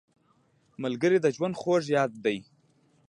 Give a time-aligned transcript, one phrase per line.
[0.83, 2.37] ملګری د ژوند خوږ یاد دی